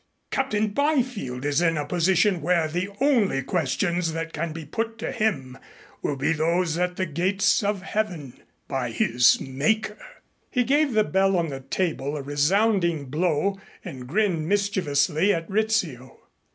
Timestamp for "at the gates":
6.75-7.61